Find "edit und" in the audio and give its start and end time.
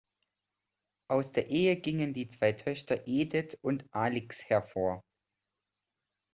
3.05-3.85